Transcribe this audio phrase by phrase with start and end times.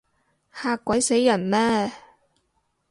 [0.53, 1.91] 嚇鬼死人咩？